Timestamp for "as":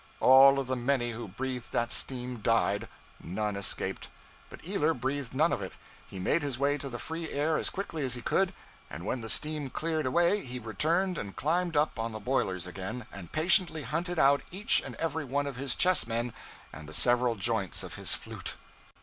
7.59-7.69, 8.03-8.15